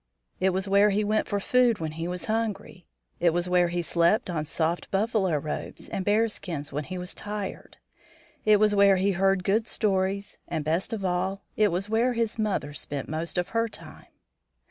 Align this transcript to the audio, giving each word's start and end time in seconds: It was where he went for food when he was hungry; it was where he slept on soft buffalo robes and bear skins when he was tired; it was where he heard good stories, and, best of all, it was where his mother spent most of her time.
It 0.39 0.49
was 0.49 0.67
where 0.67 0.89
he 0.89 1.03
went 1.03 1.27
for 1.27 1.39
food 1.39 1.77
when 1.77 1.91
he 1.91 2.07
was 2.07 2.25
hungry; 2.25 2.87
it 3.19 3.33
was 3.33 3.47
where 3.47 3.67
he 3.67 3.83
slept 3.83 4.31
on 4.31 4.45
soft 4.45 4.89
buffalo 4.89 5.37
robes 5.37 5.89
and 5.89 6.03
bear 6.03 6.27
skins 6.27 6.73
when 6.73 6.85
he 6.85 6.97
was 6.97 7.13
tired; 7.13 7.77
it 8.43 8.59
was 8.59 8.73
where 8.73 8.95
he 8.95 9.11
heard 9.11 9.43
good 9.43 9.67
stories, 9.67 10.39
and, 10.47 10.65
best 10.65 10.91
of 10.91 11.05
all, 11.05 11.43
it 11.55 11.67
was 11.67 11.87
where 11.87 12.13
his 12.13 12.39
mother 12.39 12.73
spent 12.73 13.09
most 13.09 13.37
of 13.37 13.49
her 13.49 13.69
time. 13.69 14.07